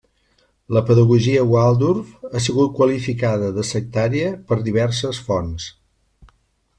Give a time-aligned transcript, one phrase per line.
[0.75, 5.69] La pedagogia Waldorf ha sigut qualificada de sectària per diverses fonts.